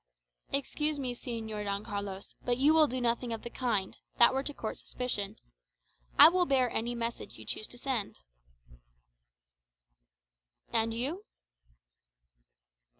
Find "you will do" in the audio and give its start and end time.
2.57-2.99